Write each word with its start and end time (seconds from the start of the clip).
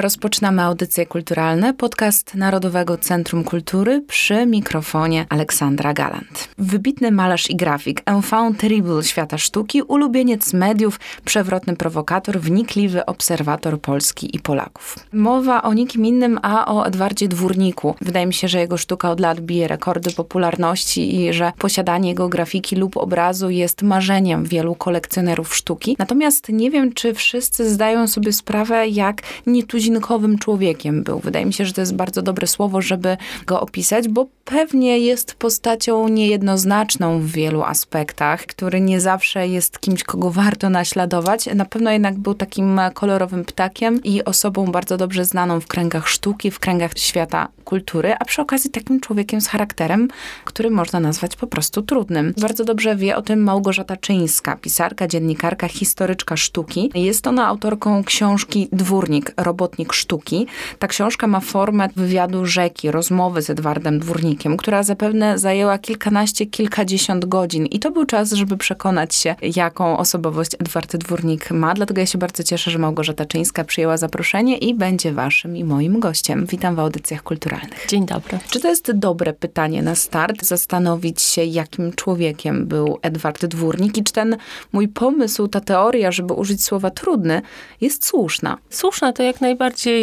Rozpoczynamy 0.00 0.62
audycje 0.62 1.06
kulturalne, 1.06 1.74
podcast 1.74 2.34
Narodowego 2.34 2.98
Centrum 2.98 3.44
Kultury 3.44 4.00
przy 4.08 4.46
mikrofonie 4.46 5.26
Aleksandra 5.28 5.92
Galant. 5.92 6.48
Wybitny 6.58 7.10
malarz 7.10 7.50
i 7.50 7.56
grafik, 7.56 8.02
enfant 8.06 8.60
terrible 8.60 9.02
świata 9.02 9.38
sztuki, 9.38 9.82
ulubieniec 9.82 10.52
mediów, 10.52 11.00
przewrotny 11.24 11.76
prowokator, 11.76 12.40
wnikliwy 12.40 13.06
obserwator 13.06 13.80
Polski 13.80 14.36
i 14.36 14.40
Polaków. 14.40 14.98
Mowa 15.12 15.62
o 15.62 15.74
nikim 15.74 16.06
innym, 16.06 16.38
a 16.42 16.74
o 16.74 16.86
Edwardzie 16.86 17.28
Dwórniku. 17.28 17.94
Wydaje 18.00 18.26
mi 18.26 18.34
się, 18.34 18.48
że 18.48 18.60
jego 18.60 18.76
sztuka 18.76 19.10
od 19.10 19.20
lat 19.20 19.40
bije 19.40 19.68
rekordy 19.68 20.12
popularności 20.12 21.16
i 21.16 21.32
że 21.32 21.52
posiadanie 21.58 22.08
jego 22.08 22.28
grafiki 22.28 22.76
lub 22.76 22.96
obrazu 22.96 23.50
jest 23.50 23.82
marzeniem 23.82 24.44
wielu 24.44 24.74
kolekcjonerów 24.74 25.56
sztuki. 25.56 25.96
Natomiast 25.98 26.48
nie 26.48 26.70
wiem, 26.70 26.92
czy 26.92 27.14
wszyscy 27.14 27.70
zdają 27.70 28.08
sobie 28.08 28.32
sprawę, 28.32 28.88
jak 28.88 29.22
nietuzinkowym 29.46 29.83
nietuzinkowym 29.88 30.38
człowiekiem 30.38 31.02
był. 31.02 31.18
Wydaje 31.18 31.46
mi 31.46 31.52
się, 31.52 31.64
że 31.64 31.72
to 31.72 31.80
jest 31.80 31.94
bardzo 31.94 32.22
dobre 32.22 32.46
słowo, 32.46 32.82
żeby 32.82 33.16
go 33.46 33.60
opisać, 33.60 34.08
bo 34.08 34.26
pewnie 34.44 34.98
jest 34.98 35.34
postacią 35.34 36.08
niejednoznaczną 36.08 37.20
w 37.20 37.26
wielu 37.26 37.62
aspektach, 37.62 38.46
który 38.46 38.80
nie 38.80 39.00
zawsze 39.00 39.48
jest 39.48 39.80
kimś, 39.80 40.04
kogo 40.04 40.30
warto 40.30 40.70
naśladować. 40.70 41.46
Na 41.54 41.64
pewno 41.64 41.90
jednak 41.90 42.18
był 42.18 42.34
takim 42.34 42.80
kolorowym 42.94 43.44
ptakiem 43.44 44.02
i 44.02 44.24
osobą 44.24 44.66
bardzo 44.66 44.96
dobrze 44.96 45.24
znaną 45.24 45.60
w 45.60 45.66
kręgach 45.66 46.08
sztuki, 46.08 46.50
w 46.50 46.58
kręgach 46.58 46.98
świata 46.98 47.48
kultury, 47.64 48.14
a 48.20 48.24
przy 48.24 48.42
okazji 48.42 48.70
takim 48.70 49.00
człowiekiem 49.00 49.40
z 49.40 49.48
charakterem, 49.48 50.08
który 50.44 50.70
można 50.70 51.00
nazwać 51.00 51.36
po 51.36 51.46
prostu 51.46 51.82
trudnym. 51.82 52.34
Bardzo 52.40 52.64
dobrze 52.64 52.96
wie 52.96 53.16
o 53.16 53.22
tym 53.22 53.42
Małgorzata 53.42 53.96
Czyńska, 53.96 54.56
pisarka, 54.56 55.08
dziennikarka, 55.08 55.68
historyczka 55.68 56.36
sztuki. 56.36 56.90
Jest 56.94 57.26
ona 57.26 57.46
autorką 57.46 58.04
książki 58.04 58.68
Dwórnik, 58.72 59.32
robotnik 59.64 59.92
sztuki. 59.92 60.46
Ta 60.78 60.86
książka 60.86 61.26
ma 61.26 61.40
formę 61.40 61.88
wywiadu 61.96 62.46
rzeki, 62.46 62.90
rozmowy 62.90 63.42
z 63.42 63.50
Edwardem 63.50 63.98
Dwórnikiem, 63.98 64.56
która 64.56 64.82
zapewne 64.82 65.38
zajęła 65.38 65.78
kilkanaście, 65.78 66.46
kilkadziesiąt 66.46 67.24
godzin 67.24 67.66
i 67.66 67.78
to 67.78 67.90
był 67.90 68.04
czas, 68.04 68.32
żeby 68.32 68.56
przekonać 68.56 69.14
się, 69.14 69.34
jaką 69.56 69.98
osobowość 69.98 70.50
Edward 70.58 70.96
Dwórnik 70.96 71.50
ma. 71.50 71.74
Dlatego 71.74 72.00
ja 72.00 72.06
się 72.06 72.18
bardzo 72.18 72.42
cieszę, 72.42 72.70
że 72.70 72.78
Małgorzata 72.78 73.24
Czyńska 73.24 73.64
przyjęła 73.64 73.96
zaproszenie 73.96 74.58
i 74.58 74.74
będzie 74.74 75.12
waszym 75.12 75.56
i 75.56 75.64
moim 75.64 76.00
gościem. 76.00 76.46
Witam 76.46 76.74
w 76.76 76.78
audycjach 76.78 77.22
kulturalnych. 77.22 77.86
Dzień 77.88 78.06
dobry. 78.06 78.38
Czy 78.50 78.60
to 78.60 78.68
jest 78.68 78.92
dobre 78.92 79.32
pytanie 79.32 79.82
na 79.82 79.94
start? 79.94 80.44
Zastanowić 80.44 81.22
się, 81.22 81.44
jakim 81.44 81.92
człowiekiem 81.92 82.66
był 82.66 82.98
Edward 83.02 83.46
Dwórnik 83.46 83.98
i 83.98 84.04
czy 84.04 84.12
ten 84.12 84.36
mój 84.72 84.88
pomysł, 84.88 85.48
ta 85.48 85.60
teoria, 85.60 86.12
żeby 86.12 86.34
użyć 86.34 86.64
słowa 86.64 86.90
trudny, 86.90 87.42
jest 87.80 88.06
słuszna? 88.06 88.58
Słuszna 88.70 89.12
to 89.12 89.22
jak 89.22 89.40
najbardziej 89.40 89.53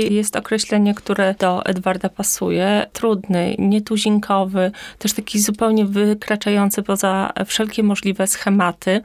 jest 0.10 0.36
określenie, 0.36 0.94
które 0.96 1.36
do 1.40 1.66
Edwarda 1.66 2.10
pasuje. 2.10 2.88
Trudny, 2.94 3.56
nietuzinkowy, 3.60 4.72
też 5.00 5.14
taki 5.14 5.40
zupełnie 5.40 5.86
wykraczający 5.86 6.84
poza 6.84 7.34
wszelkie 7.46 7.84
możliwe 7.84 8.28
schematy 8.28 9.02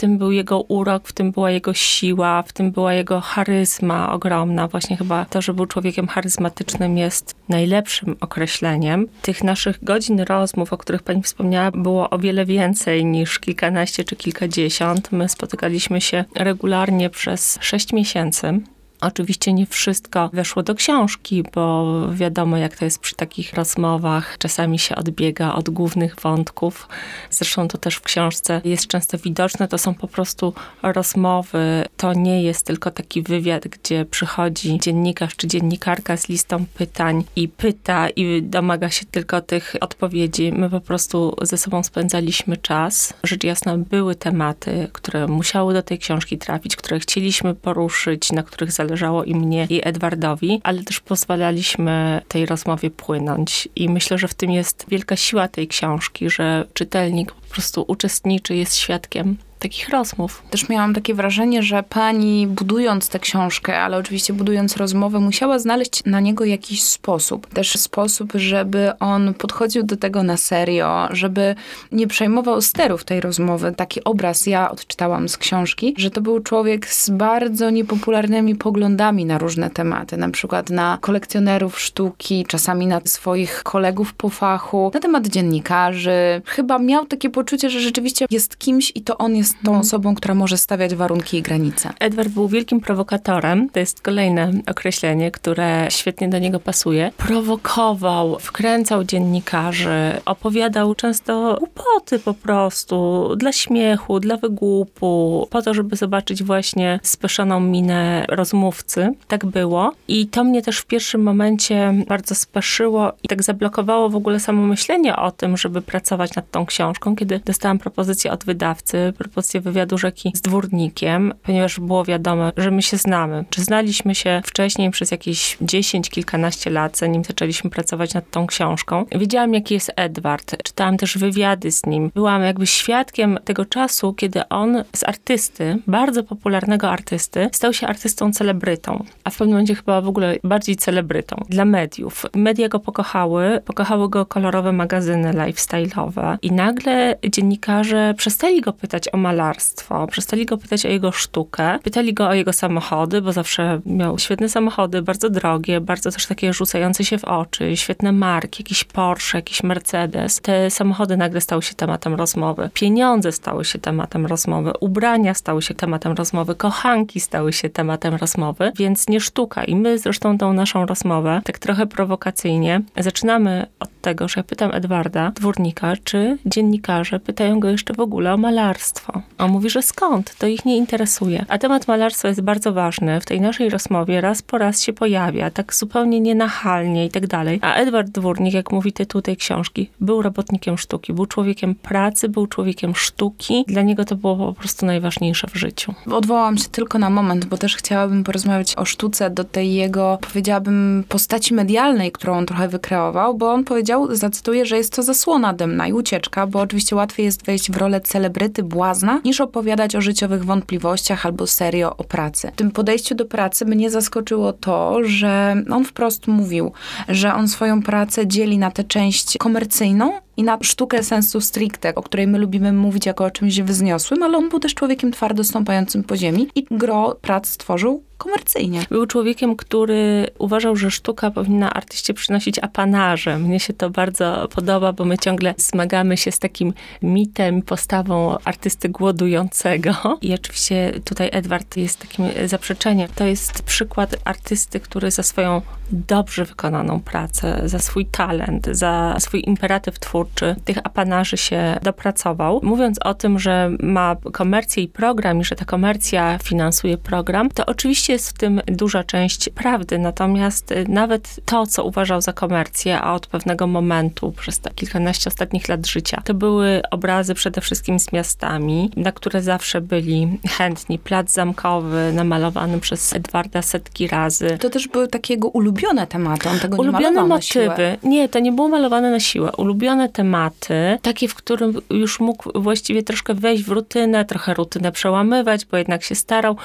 tym 0.00 0.18
był 0.18 0.32
jego 0.32 0.60
urok, 0.60 1.08
w 1.08 1.12
tym 1.12 1.32
była 1.32 1.50
jego 1.50 1.74
siła, 1.74 2.42
w 2.42 2.52
tym 2.52 2.70
była 2.70 2.94
jego 2.94 3.20
charyzma 3.20 4.12
ogromna. 4.12 4.68
Właśnie 4.68 4.96
chyba 4.96 5.24
to, 5.24 5.42
że 5.42 5.54
był 5.54 5.66
człowiekiem 5.66 6.08
charyzmatycznym 6.08 6.98
jest 6.98 7.34
najlepszym 7.48 8.16
określeniem. 8.20 9.06
Tych 9.22 9.44
naszych 9.44 9.84
godzin 9.84 10.20
rozmów, 10.20 10.72
o 10.72 10.78
których 10.78 11.02
pani 11.02 11.22
wspomniała, 11.22 11.70
było 11.70 12.10
o 12.10 12.18
wiele 12.18 12.44
więcej 12.44 13.04
niż 13.04 13.38
kilkanaście 13.38 14.04
czy 14.04 14.16
kilkadziesiąt. 14.16 15.12
My 15.12 15.28
spotykaliśmy 15.28 16.00
się 16.00 16.24
regularnie 16.34 17.10
przez 17.10 17.58
sześć 17.60 17.92
miesięcy. 17.92 18.60
Oczywiście 19.00 19.52
nie 19.52 19.66
wszystko 19.66 20.30
weszło 20.32 20.62
do 20.62 20.74
książki, 20.74 21.44
bo 21.54 21.94
wiadomo, 22.12 22.56
jak 22.56 22.76
to 22.76 22.84
jest 22.84 22.98
przy 22.98 23.14
takich 23.14 23.54
rozmowach. 23.54 24.38
Czasami 24.38 24.78
się 24.78 24.96
odbiega 24.96 25.54
od 25.54 25.70
głównych 25.70 26.16
wątków. 26.20 26.88
Zresztą 27.30 27.68
to 27.68 27.78
też 27.78 27.94
w 27.96 28.00
książce 28.00 28.60
jest 28.64 28.86
często 28.86 29.18
widoczne. 29.18 29.68
To 29.68 29.78
są 29.78 29.94
po 29.94 30.08
prostu 30.08 30.54
rozmowy. 30.82 31.84
To 31.96 32.12
nie 32.12 32.42
jest 32.42 32.66
tylko 32.66 32.90
taki 32.90 33.22
wywiad, 33.22 33.68
gdzie 33.68 34.04
przychodzi 34.04 34.78
dziennikarz 34.78 35.36
czy 35.36 35.46
dziennikarka 35.46 36.16
z 36.16 36.28
listą 36.28 36.64
pytań 36.74 37.24
i 37.36 37.48
pyta 37.48 38.08
i 38.08 38.42
domaga 38.42 38.90
się 38.90 39.06
tylko 39.06 39.40
tych 39.40 39.74
odpowiedzi. 39.80 40.52
My 40.52 40.70
po 40.70 40.80
prostu 40.80 41.36
ze 41.42 41.58
sobą 41.58 41.82
spędzaliśmy 41.82 42.56
czas. 42.56 43.14
Rzecz 43.24 43.44
jasna, 43.44 43.78
były 43.78 44.14
tematy, 44.14 44.88
które 44.92 45.26
musiały 45.26 45.74
do 45.74 45.82
tej 45.82 45.98
książki 45.98 46.38
trafić, 46.38 46.76
które 46.76 47.00
chcieliśmy 47.00 47.54
poruszyć, 47.54 48.32
na 48.32 48.42
których 48.42 48.72
zależało 48.72 48.89
zależało 48.90 49.24
i 49.24 49.34
mnie, 49.34 49.66
i 49.70 49.80
Edwardowi, 49.84 50.60
ale 50.62 50.82
też 50.82 51.00
pozwalaliśmy 51.00 52.22
tej 52.28 52.46
rozmowie 52.46 52.90
płynąć. 52.90 53.68
I 53.76 53.88
myślę, 53.88 54.18
że 54.18 54.28
w 54.28 54.34
tym 54.34 54.50
jest 54.50 54.86
wielka 54.88 55.16
siła 55.16 55.48
tej 55.48 55.68
książki, 55.68 56.30
że 56.30 56.64
czytelnik 56.74 57.32
po 57.32 57.54
prostu 57.54 57.84
uczestniczy, 57.88 58.56
jest 58.56 58.76
świadkiem 58.76 59.36
takich 59.60 59.88
rozmów. 59.88 60.42
Też 60.50 60.68
miałam 60.68 60.94
takie 60.94 61.14
wrażenie, 61.14 61.62
że 61.62 61.82
pani 61.82 62.46
budując 62.46 63.08
tę 63.08 63.18
książkę, 63.18 63.80
ale 63.80 63.96
oczywiście 63.96 64.32
budując 64.32 64.76
rozmowę, 64.76 65.20
musiała 65.20 65.58
znaleźć 65.58 66.04
na 66.06 66.20
niego 66.20 66.44
jakiś 66.44 66.82
sposób. 66.82 67.46
Też 67.46 67.72
sposób, 67.72 68.32
żeby 68.34 68.92
on 68.98 69.34
podchodził 69.34 69.82
do 69.82 69.96
tego 69.96 70.22
na 70.22 70.36
serio, 70.36 71.08
żeby 71.10 71.54
nie 71.92 72.06
przejmował 72.06 72.62
sterów 72.62 73.04
tej 73.04 73.20
rozmowy. 73.20 73.72
Taki 73.76 74.04
obraz 74.04 74.46
ja 74.46 74.70
odczytałam 74.70 75.28
z 75.28 75.36
książki, 75.36 75.94
że 75.98 76.10
to 76.10 76.20
był 76.20 76.40
człowiek 76.40 76.86
z 76.86 77.10
bardzo 77.10 77.70
niepopularnymi 77.70 78.54
poglądami 78.54 79.24
na 79.24 79.38
różne 79.38 79.70
tematy, 79.70 80.16
na 80.16 80.30
przykład 80.30 80.70
na 80.70 80.98
kolekcjonerów 81.00 81.80
sztuki, 81.80 82.44
czasami 82.48 82.86
na 82.86 83.00
swoich 83.04 83.62
kolegów 83.62 84.14
po 84.14 84.28
fachu, 84.28 84.90
na 84.94 85.00
temat 85.00 85.26
dziennikarzy. 85.26 86.42
Chyba 86.46 86.78
miał 86.78 87.06
takie 87.06 87.30
poczucie, 87.30 87.70
że 87.70 87.80
rzeczywiście 87.80 88.26
jest 88.30 88.58
kimś 88.58 88.92
i 88.94 89.00
to 89.00 89.18
on 89.18 89.36
jest 89.36 89.49
jest 89.50 89.64
tą 89.64 89.70
mhm. 89.70 89.80
osobą, 89.80 90.14
która 90.14 90.34
może 90.34 90.58
stawiać 90.58 90.94
warunki 90.94 91.36
i 91.36 91.42
granice. 91.42 91.92
Edward 92.00 92.28
był 92.28 92.48
wielkim 92.48 92.80
prowokatorem. 92.80 93.70
To 93.70 93.80
jest 93.80 94.00
kolejne 94.00 94.50
określenie, 94.66 95.30
które 95.30 95.86
świetnie 95.90 96.28
do 96.28 96.38
niego 96.38 96.60
pasuje. 96.60 97.12
Prowokował, 97.16 98.38
wkręcał 98.38 99.04
dziennikarzy, 99.04 100.20
opowiadał 100.24 100.94
często 100.94 101.56
głupoty 101.58 102.18
po 102.18 102.34
prostu, 102.34 103.28
dla 103.36 103.52
śmiechu, 103.52 104.20
dla 104.20 104.36
wygłupu, 104.36 105.46
po 105.50 105.62
to, 105.62 105.74
żeby 105.74 105.96
zobaczyć 105.96 106.42
właśnie 106.42 107.00
speszoną 107.02 107.60
minę 107.60 108.24
rozmówcy. 108.28 109.12
Tak 109.28 109.46
było. 109.46 109.92
I 110.08 110.26
to 110.26 110.44
mnie 110.44 110.62
też 110.62 110.78
w 110.78 110.86
pierwszym 110.86 111.22
momencie 111.22 111.94
bardzo 112.08 112.34
speszyło 112.34 113.12
i 113.22 113.28
tak 113.28 113.42
zablokowało 113.42 114.08
w 114.08 114.16
ogóle 114.16 114.40
samo 114.40 114.66
myślenie 114.66 115.16
o 115.16 115.30
tym, 115.30 115.56
żeby 115.56 115.82
pracować 115.82 116.34
nad 116.34 116.50
tą 116.50 116.66
książką, 116.66 117.16
kiedy 117.16 117.40
dostałam 117.44 117.78
propozycję 117.78 118.32
od 118.32 118.44
wydawcy, 118.44 119.12
propozycję 119.18 119.39
propozycję 119.40 119.60
wywiadu 119.60 119.98
rzeki 119.98 120.32
z 120.34 120.40
dwórnikiem, 120.40 121.34
ponieważ 121.42 121.80
było 121.80 122.04
wiadomo, 122.04 122.50
że 122.56 122.70
my 122.70 122.82
się 122.82 122.96
znamy. 122.96 123.44
Czy 123.50 123.62
znaliśmy 123.62 124.14
się 124.14 124.42
wcześniej 124.44 124.90
przez 124.90 125.10
jakieś 125.10 125.56
10, 125.60 126.10
kilkanaście 126.10 126.70
lat, 126.70 126.98
zanim 126.98 127.24
zaczęliśmy 127.24 127.70
pracować 127.70 128.14
nad 128.14 128.30
tą 128.30 128.46
książką. 128.46 129.04
Wiedziałam, 129.12 129.54
jaki 129.54 129.74
jest 129.74 129.92
Edward. 129.96 130.62
Czytałam 130.62 130.96
też 130.96 131.18
wywiady 131.18 131.70
z 131.70 131.86
nim. 131.86 132.10
Byłam 132.14 132.42
jakby 132.42 132.66
świadkiem 132.66 133.38
tego 133.44 133.64
czasu, 133.64 134.14
kiedy 134.14 134.48
on 134.48 134.84
z 134.96 135.04
artysty, 135.04 135.78
bardzo 135.86 136.22
popularnego 136.22 136.90
artysty, 136.90 137.48
stał 137.52 137.72
się 137.72 137.86
artystą 137.86 138.32
celebrytą. 138.32 139.04
A 139.24 139.30
w 139.30 139.36
pewnym 139.36 139.54
momencie 139.54 139.74
chyba 139.74 140.00
w 140.00 140.08
ogóle 140.08 140.36
bardziej 140.44 140.76
celebrytą 140.76 141.44
dla 141.48 141.64
mediów. 141.64 142.26
Media 142.34 142.68
go 142.68 142.80
pokochały, 142.80 143.60
pokochały 143.64 144.08
go 144.08 144.26
kolorowe 144.26 144.72
magazyny 144.72 145.30
lifestyle'owe 145.32 146.38
i 146.42 146.52
nagle 146.52 147.16
dziennikarze 147.28 148.14
przestali 148.16 148.60
go 148.60 148.72
pytać 148.72 149.08
o 149.08 149.16
malarstwo, 149.30 150.06
przestali 150.06 150.46
go 150.46 150.58
pytać 150.58 150.86
o 150.86 150.88
jego 150.88 151.12
sztukę, 151.12 151.78
pytali 151.82 152.14
go 152.14 152.28
o 152.28 152.34
jego 152.34 152.52
samochody, 152.52 153.22
bo 153.22 153.32
zawsze 153.32 153.80
miał 153.86 154.18
świetne 154.18 154.48
samochody, 154.48 155.02
bardzo 155.02 155.30
drogie, 155.30 155.80
bardzo 155.80 156.10
też 156.10 156.26
takie 156.26 156.52
rzucające 156.52 157.04
się 157.04 157.18
w 157.18 157.24
oczy, 157.24 157.76
świetne 157.76 158.12
marki, 158.12 158.62
jakiś 158.62 158.84
Porsche, 158.84 159.38
jakiś 159.38 159.62
Mercedes. 159.62 160.40
Te 160.40 160.70
samochody 160.70 161.16
nagle 161.16 161.40
stały 161.40 161.62
się 161.62 161.74
tematem 161.74 162.14
rozmowy. 162.14 162.70
Pieniądze 162.74 163.32
stały 163.32 163.64
się 163.64 163.78
tematem 163.78 164.26
rozmowy, 164.26 164.72
ubrania 164.80 165.34
stały 165.34 165.62
się 165.62 165.74
tematem 165.74 166.12
rozmowy, 166.12 166.54
kochanki 166.54 167.20
stały 167.20 167.52
się 167.52 167.68
tematem 167.68 168.14
rozmowy, 168.14 168.72
więc 168.76 169.08
nie 169.08 169.20
sztuka. 169.20 169.64
I 169.64 169.76
my 169.76 169.98
zresztą 169.98 170.38
tą 170.38 170.52
naszą 170.52 170.86
rozmowę, 170.86 171.40
tak 171.44 171.58
trochę 171.58 171.86
prowokacyjnie, 171.86 172.82
zaczynamy 172.96 173.66
od 173.80 173.90
tego, 174.00 174.28
że 174.28 174.34
ja 174.40 174.44
pytam 174.44 174.70
Edwarda, 174.74 175.30
dwórnika, 175.30 175.92
czy 176.04 176.38
dziennikarze 176.46 177.20
pytają 177.20 177.60
go 177.60 177.70
jeszcze 177.70 177.94
w 177.94 178.00
ogóle 178.00 178.34
o 178.34 178.36
malarstwo. 178.36 179.19
On 179.38 179.50
mówi, 179.50 179.70
że 179.70 179.82
skąd? 179.82 180.34
To 180.38 180.46
ich 180.46 180.64
nie 180.64 180.76
interesuje. 180.76 181.44
A 181.48 181.58
temat 181.58 181.88
malarstwa 181.88 182.28
jest 182.28 182.40
bardzo 182.40 182.72
ważny. 182.72 183.20
W 183.20 183.24
tej 183.24 183.40
naszej 183.40 183.70
rozmowie 183.70 184.20
raz 184.20 184.42
po 184.42 184.58
raz 184.58 184.82
się 184.82 184.92
pojawia, 184.92 185.50
tak 185.50 185.74
zupełnie 185.74 186.20
nienachalnie 186.20 187.06
i 187.06 187.10
tak 187.10 187.26
dalej. 187.26 187.58
A 187.62 187.74
Edward 187.74 188.10
Dwórnik, 188.10 188.54
jak 188.54 188.72
mówi 188.72 188.92
tytuł 188.92 189.22
tej 189.22 189.36
książki, 189.36 189.90
był 190.00 190.22
robotnikiem 190.22 190.78
sztuki, 190.78 191.12
był 191.12 191.26
człowiekiem 191.26 191.74
pracy, 191.74 192.28
był 192.28 192.46
człowiekiem 192.46 192.94
sztuki. 192.94 193.64
Dla 193.68 193.82
niego 193.82 194.04
to 194.04 194.16
było 194.16 194.36
po 194.36 194.52
prostu 194.52 194.86
najważniejsze 194.86 195.46
w 195.46 195.56
życiu. 195.56 195.94
Odwołam 196.10 196.58
się 196.58 196.68
tylko 196.68 196.98
na 196.98 197.10
moment, 197.10 197.44
bo 197.44 197.56
też 197.56 197.76
chciałabym 197.76 198.24
porozmawiać 198.24 198.76
o 198.76 198.84
sztuce 198.84 199.30
do 199.30 199.44
tej 199.44 199.74
jego, 199.74 200.18
powiedziałabym, 200.20 201.04
postaci 201.08 201.54
medialnej, 201.54 202.12
którą 202.12 202.38
on 202.38 202.46
trochę 202.46 202.68
wykreował, 202.68 203.34
bo 203.34 203.52
on 203.52 203.64
powiedział, 203.64 204.14
zacytuję, 204.14 204.66
że 204.66 204.76
jest 204.76 204.96
to 204.96 205.02
zasłona 205.02 205.52
dymna 205.52 205.86
i 205.86 205.92
ucieczka, 205.92 206.46
bo 206.46 206.60
oczywiście 206.60 206.96
łatwiej 206.96 207.26
jest 207.26 207.44
wejść 207.44 207.70
w 207.70 207.76
rolę 207.76 208.00
celebryty, 208.00 208.62
błazna, 208.62 209.09
niż 209.24 209.40
opowiadać 209.40 209.96
o 209.96 210.00
życiowych 210.00 210.44
wątpliwościach 210.44 211.26
albo 211.26 211.46
serio 211.46 211.96
o 211.96 212.04
pracy. 212.04 212.50
W 212.54 212.56
tym 212.56 212.70
podejściu 212.70 213.14
do 213.14 213.24
pracy 213.24 213.64
mnie 213.64 213.90
zaskoczyło 213.90 214.52
to, 214.52 214.98
że 215.02 215.62
on 215.70 215.84
wprost 215.84 216.26
mówił, 216.26 216.72
że 217.08 217.34
on 217.34 217.48
swoją 217.48 217.82
pracę 217.82 218.26
dzieli 218.26 218.58
na 218.58 218.70
tę 218.70 218.84
część 218.84 219.38
komercyjną 219.38 220.12
i 220.36 220.42
na 220.42 220.58
sztukę 220.62 221.02
sensu 221.02 221.40
stricte, 221.40 221.94
o 221.94 222.02
której 222.02 222.26
my 222.26 222.38
lubimy 222.38 222.72
mówić 222.72 223.06
jako 223.06 223.24
o 223.24 223.30
czymś 223.30 223.60
wzniosłym, 223.60 224.22
ale 224.22 224.38
on 224.38 224.48
był 224.48 224.60
też 224.60 224.74
człowiekiem 224.74 225.12
twardo 225.12 225.44
stąpającym 225.44 226.04
po 226.04 226.16
ziemi 226.16 226.48
i 226.54 226.66
gro 226.70 227.16
prac 227.20 227.48
stworzył 227.48 228.02
komercyjnie. 228.18 228.84
Był 228.90 229.06
człowiekiem, 229.06 229.56
który 229.56 230.26
uważał, 230.38 230.76
że 230.76 230.90
sztuka 230.90 231.30
powinna 231.30 231.74
artyście 231.74 232.14
przynosić 232.14 232.58
apanarze. 232.58 233.38
Mnie 233.38 233.60
się 233.60 233.72
to 233.72 233.90
bardzo 233.90 234.48
podoba, 234.54 234.92
bo 234.92 235.04
my 235.04 235.18
ciągle 235.18 235.54
zmagamy 235.56 236.16
się 236.16 236.32
z 236.32 236.38
takim 236.38 236.72
mitem, 237.02 237.62
postawą 237.62 238.38
artysty 238.44 238.88
głodującego. 238.88 240.18
I 240.22 240.34
oczywiście 240.34 240.92
tutaj 241.04 241.28
Edward 241.32 241.76
jest 241.76 241.98
takim 241.98 242.24
zaprzeczeniem. 242.46 243.08
To 243.14 243.24
jest 243.24 243.62
przykład 243.62 244.16
artysty, 244.24 244.80
który 244.80 245.10
za 245.10 245.22
swoją 245.22 245.62
dobrze 245.92 246.44
wykonaną 246.44 247.00
pracę, 247.00 247.62
za 247.64 247.78
swój 247.78 248.06
talent, 248.06 248.66
za 248.70 249.16
swój 249.18 249.42
imperatyw 249.46 249.98
twórczy, 249.98 250.56
tych 250.64 250.78
apanarzy 250.78 251.36
się 251.36 251.78
dopracował. 251.82 252.60
Mówiąc 252.62 252.98
o 253.04 253.14
tym, 253.14 253.38
że 253.38 253.70
ma 253.80 254.16
komercję 254.32 254.82
i 254.82 254.88
program 254.88 255.40
i 255.40 255.44
że 255.44 255.56
ta 255.56 255.64
komercja 255.64 256.38
finansuje 256.38 256.98
program, 256.98 257.48
to 257.48 257.66
oczywiście 257.66 258.12
jest 258.12 258.30
w 258.30 258.38
tym 258.38 258.60
duża 258.66 259.04
część 259.04 259.48
prawdy, 259.48 259.98
natomiast 259.98 260.74
nawet 260.88 261.40
to, 261.44 261.66
co 261.66 261.84
uważał 261.84 262.20
za 262.20 262.32
komercję, 262.32 263.00
a 263.00 263.14
od 263.14 263.26
pewnego 263.26 263.66
momentu, 263.66 264.32
przez 264.32 264.58
te 264.58 264.70
kilkanaście 264.70 265.30
ostatnich 265.30 265.68
lat 265.68 265.86
życia, 265.86 266.22
to 266.24 266.34
były 266.34 266.82
obrazy 266.90 267.34
przede 267.34 267.60
wszystkim 267.60 268.00
z 268.00 268.12
miastami, 268.12 268.90
na 268.96 269.12
które 269.12 269.42
zawsze 269.42 269.80
byli 269.80 270.38
chętni. 270.48 270.98
Plac 270.98 271.32
zamkowy 271.32 272.12
namalowany 272.12 272.80
przez 272.80 273.12
Edwarda 273.12 273.62
setki 273.62 274.08
razy. 274.08 274.58
To 274.60 274.70
też 274.70 274.88
były 274.88 275.08
takie 275.08 275.34
jego 275.34 275.48
ulubione 275.48 275.79
tematy, 276.08 276.48
on 276.48 276.58
tego 276.58 276.76
Ulubione 276.76 277.00
nie 277.00 277.10
malował 277.10 277.28
motywy. 277.28 277.66
na 277.68 277.74
siłę. 277.74 277.96
Nie, 278.02 278.28
to 278.28 278.38
nie 278.38 278.52
było 278.52 278.68
malowane 278.68 279.10
na 279.10 279.20
siłę. 279.20 279.52
Ulubione 279.56 280.08
tematy, 280.08 280.98
takie, 281.02 281.28
w 281.28 281.34
którym 281.34 281.74
już 281.90 282.20
mógł 282.20 282.60
właściwie 282.60 283.02
troszkę 283.02 283.34
wejść 283.34 283.64
w 283.64 283.68
rutynę, 283.68 284.24
trochę 284.24 284.54
rutynę 284.54 284.92
przełamywać, 284.92 285.64
bo 285.64 285.76
jednak 285.76 286.02
się 286.02 286.14
starał. 286.14 286.56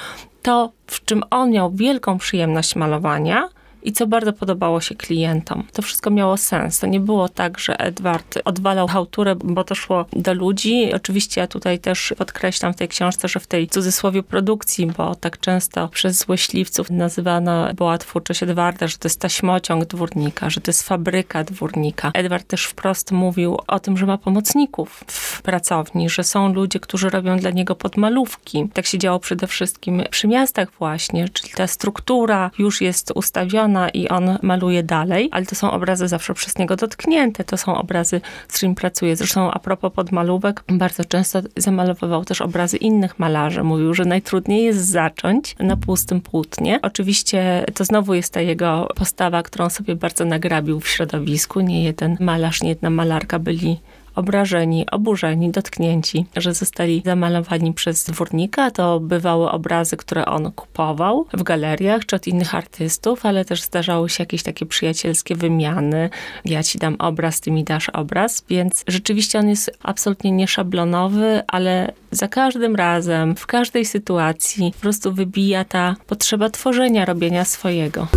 To, 0.42 0.72
w 0.86 1.04
czym 1.04 1.22
on 1.30 1.50
miał 1.50 1.70
wielką 1.70 2.18
przyjemność 2.18 2.76
malowania, 2.76 3.48
i 3.86 3.92
co 3.92 4.06
bardzo 4.06 4.32
podobało 4.32 4.80
się 4.80 4.94
klientom. 4.94 5.64
To 5.72 5.82
wszystko 5.82 6.10
miało 6.10 6.36
sens. 6.36 6.78
To 6.78 6.86
nie 6.86 7.00
było 7.00 7.28
tak, 7.28 7.58
że 7.58 7.80
Edward 7.80 8.38
odwalał 8.44 8.86
hałturę, 8.86 9.34
bo 9.36 9.64
to 9.64 9.74
szło 9.74 10.04
do 10.12 10.34
ludzi. 10.34 10.94
Oczywiście 10.94 11.40
ja 11.40 11.46
tutaj 11.46 11.78
też 11.78 12.14
podkreślam 12.18 12.72
w 12.72 12.76
tej 12.76 12.88
książce, 12.88 13.28
że 13.28 13.40
w 13.40 13.46
tej 13.46 13.68
cudzysłowie 13.68 14.22
produkcji, 14.22 14.86
bo 14.86 15.14
tak 15.14 15.40
często 15.40 15.88
przez 15.88 16.18
złośliwców 16.18 16.90
nazywana 16.90 17.72
była 17.74 17.98
twórczość 17.98 18.42
Edwarda, 18.42 18.88
że 18.88 18.98
to 18.98 19.08
jest 19.08 19.20
taśmociąg 19.20 19.84
dwórnika, 19.84 20.50
że 20.50 20.60
to 20.60 20.70
jest 20.70 20.82
fabryka 20.82 21.44
dwórnika. 21.44 22.10
Edward 22.14 22.46
też 22.46 22.64
wprost 22.64 23.12
mówił 23.12 23.58
o 23.66 23.80
tym, 23.80 23.96
że 23.96 24.06
ma 24.06 24.18
pomocników 24.18 25.04
w 25.06 25.42
pracowni, 25.42 26.10
że 26.10 26.24
są 26.24 26.52
ludzie, 26.54 26.80
którzy 26.80 27.10
robią 27.10 27.36
dla 27.38 27.50
niego 27.50 27.74
podmalówki. 27.74 28.68
Tak 28.72 28.86
się 28.86 28.98
działo 28.98 29.18
przede 29.18 29.46
wszystkim 29.46 30.02
przy 30.10 30.28
miastach 30.28 30.68
właśnie, 30.78 31.28
czyli 31.28 31.52
ta 31.56 31.66
struktura 31.66 32.50
już 32.58 32.80
jest 32.80 33.12
ustawiona 33.14 33.75
i 33.88 34.08
on 34.08 34.38
maluje 34.42 34.82
dalej, 34.82 35.28
ale 35.32 35.46
to 35.46 35.54
są 35.54 35.70
obrazy 35.70 36.08
zawsze 36.08 36.34
przez 36.34 36.58
niego 36.58 36.76
dotknięte. 36.76 37.44
To 37.44 37.56
są 37.56 37.74
obrazy, 37.74 38.20
z 38.48 38.56
którymi 38.56 38.74
pracuje. 38.74 39.16
Zresztą 39.16 39.50
a 39.50 39.58
propos 39.58 39.92
podmalówek, 39.92 40.64
bardzo 40.68 41.04
często 41.04 41.38
zamalowywał 41.56 42.24
też 42.24 42.40
obrazy 42.40 42.76
innych 42.76 43.18
malarzy. 43.18 43.62
Mówił, 43.62 43.94
że 43.94 44.04
najtrudniej 44.04 44.64
jest 44.64 44.88
zacząć 44.88 45.56
na 45.58 45.76
pustym 45.76 46.20
płótnie. 46.20 46.78
Oczywiście 46.82 47.64
to 47.74 47.84
znowu 47.84 48.14
jest 48.14 48.32
ta 48.32 48.40
jego 48.40 48.88
postawa, 48.96 49.42
którą 49.42 49.70
sobie 49.70 49.96
bardzo 49.96 50.24
nagrabił 50.24 50.80
w 50.80 50.88
środowisku. 50.88 51.60
Nie 51.60 51.84
jeden 51.84 52.16
malarz, 52.20 52.62
nie 52.62 52.68
jedna 52.68 52.90
malarka 52.90 53.38
byli 53.38 53.80
obrażeni, 54.16 54.86
oburzeni, 54.90 55.50
dotknięci, 55.50 56.26
że 56.36 56.54
zostali 56.54 57.02
zamalowani 57.04 57.72
przez 57.72 58.04
dwórnika. 58.04 58.70
To 58.70 59.00
bywały 59.00 59.50
obrazy, 59.50 59.96
które 59.96 60.24
on 60.26 60.52
kupował 60.52 61.26
w 61.32 61.42
galeriach 61.42 62.06
czy 62.06 62.16
od 62.16 62.26
innych 62.26 62.54
artystów, 62.54 63.26
ale 63.26 63.44
też 63.44 63.62
zdarzały 63.62 64.08
się 64.08 64.22
jakieś 64.22 64.42
takie 64.42 64.66
przyjacielskie 64.66 65.34
wymiany. 65.34 66.10
Ja 66.44 66.62
ci 66.62 66.78
dam 66.78 66.96
obraz, 66.98 67.40
ty 67.40 67.50
mi 67.50 67.64
dasz 67.64 67.88
obraz, 67.88 68.44
więc 68.48 68.84
rzeczywiście 68.86 69.38
on 69.38 69.48
jest 69.48 69.78
absolutnie 69.82 70.32
nieszablonowy, 70.32 71.42
ale 71.46 71.92
za 72.10 72.28
każdym 72.28 72.76
razem, 72.76 73.36
w 73.36 73.46
każdej 73.46 73.84
sytuacji 73.84 74.72
po 74.72 74.80
prostu 74.80 75.12
wybija 75.12 75.64
ta 75.64 75.96
potrzeba 76.06 76.50
tworzenia, 76.50 77.04
robienia 77.04 77.44
swojego. 77.44 78.08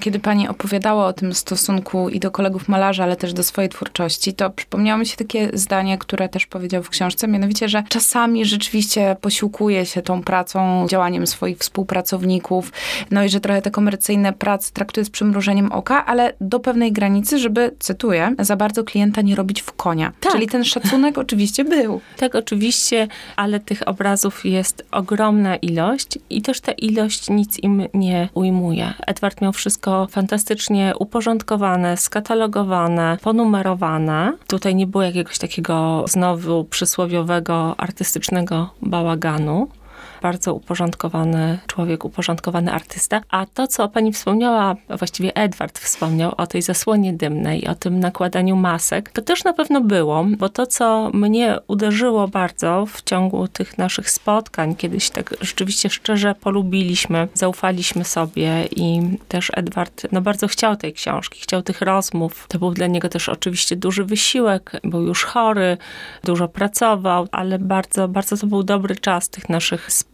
Kiedy 0.00 0.18
pani 0.18 0.48
opowiadała 0.48 1.06
o 1.06 1.12
tym 1.12 1.34
stosunku 1.34 2.08
i 2.08 2.20
do 2.20 2.30
kolegów 2.30 2.68
malarza, 2.68 3.04
ale 3.04 3.16
też 3.16 3.32
do 3.32 3.42
swojej 3.42 3.68
twórczości, 3.68 4.34
to 4.34 4.50
przypomniało 4.50 4.98
mi 4.98 5.06
się 5.06 5.16
takie 5.16 5.50
zdanie, 5.52 5.98
które 5.98 6.28
też 6.28 6.46
powiedział 6.46 6.82
w 6.82 6.90
książce, 6.90 7.28
mianowicie, 7.28 7.68
że 7.68 7.82
czasami 7.88 8.44
rzeczywiście 8.44 9.16
posiłkuje 9.20 9.86
się 9.86 10.02
tą 10.02 10.22
pracą, 10.22 10.86
działaniem 10.88 11.26
swoich 11.26 11.58
współpracowników, 11.58 12.72
no 13.10 13.24
i 13.24 13.28
że 13.28 13.40
trochę 13.40 13.62
te 13.62 13.70
komercyjne 13.70 14.32
prace 14.32 14.72
traktuje 14.72 15.04
z 15.04 15.10
przymrużeniem 15.10 15.72
oka, 15.72 16.06
ale 16.06 16.32
do 16.40 16.60
pewnej 16.60 16.92
granicy, 16.92 17.38
żeby, 17.38 17.74
cytuję, 17.78 18.34
za 18.38 18.56
bardzo 18.56 18.84
klienta 18.84 19.22
nie 19.22 19.36
robić 19.36 19.62
w 19.62 19.72
konia. 19.72 20.12
Tak. 20.20 20.32
Czyli 20.32 20.46
ten 20.46 20.64
szacunek 20.64 21.18
oczywiście 21.28 21.64
był. 21.64 22.00
Tak, 22.16 22.34
oczywiście, 22.34 23.08
ale 23.36 23.60
tych 23.60 23.88
obrazów 23.88 24.44
jest 24.44 24.86
ogromna 24.90 25.56
ilość 25.56 26.18
i 26.30 26.42
też 26.42 26.60
ta 26.60 26.72
ilość 26.72 27.30
nic 27.30 27.58
im 27.58 27.86
nie 27.94 28.28
ujmuje. 28.34 28.94
Edward 29.06 29.40
miał 29.40 29.52
wszystko 29.88 30.06
fantastycznie 30.10 30.92
uporządkowane, 30.98 31.96
skatalogowane, 31.96 33.18
ponumerowane. 33.22 34.32
Tutaj 34.46 34.74
nie 34.74 34.86
było 34.86 35.04
jakiegoś 35.04 35.38
takiego 35.38 36.04
znowu 36.08 36.64
przysłowiowego 36.64 37.74
artystycznego 37.78 38.70
bałaganu 38.82 39.68
bardzo 40.22 40.54
uporządkowany 40.54 41.58
człowiek, 41.66 42.04
uporządkowany 42.04 42.72
artysta. 42.72 43.20
A 43.30 43.46
to, 43.46 43.66
co 43.66 43.88
pani 43.88 44.12
wspomniała, 44.12 44.76
właściwie 44.88 45.36
Edward 45.36 45.78
wspomniał 45.78 46.34
o 46.36 46.46
tej 46.46 46.62
zasłonie 46.62 47.12
dymnej, 47.12 47.66
o 47.66 47.74
tym 47.74 48.00
nakładaniu 48.00 48.56
masek, 48.56 49.10
to 49.10 49.22
też 49.22 49.44
na 49.44 49.52
pewno 49.52 49.80
było, 49.80 50.26
bo 50.38 50.48
to, 50.48 50.66
co 50.66 51.10
mnie 51.14 51.58
uderzyło 51.66 52.28
bardzo 52.28 52.86
w 52.86 53.02
ciągu 53.02 53.48
tych 53.48 53.78
naszych 53.78 54.10
spotkań, 54.10 54.76
kiedyś 54.76 55.10
tak 55.10 55.34
rzeczywiście 55.40 55.90
szczerze 55.90 56.34
polubiliśmy, 56.34 57.28
zaufaliśmy 57.34 58.04
sobie 58.04 58.68
i 58.76 59.00
też 59.28 59.50
Edward 59.54 60.06
no 60.12 60.20
bardzo 60.20 60.48
chciał 60.48 60.76
tej 60.76 60.92
książki, 60.92 61.40
chciał 61.40 61.62
tych 61.62 61.80
rozmów. 61.80 62.46
To 62.48 62.58
był 62.58 62.70
dla 62.70 62.86
niego 62.86 63.08
też 63.08 63.28
oczywiście 63.28 63.76
duży 63.76 64.04
wysiłek, 64.04 64.80
był 64.84 65.02
już 65.02 65.24
chory, 65.24 65.76
dużo 66.24 66.48
pracował, 66.48 67.28
ale 67.32 67.58
bardzo, 67.58 68.08
bardzo 68.08 68.36
to 68.36 68.46
był 68.46 68.62
dobry 68.62 68.96
czas 68.96 69.28
tych 69.28 69.48
naszych 69.48 69.92
spotkań, 69.92 70.07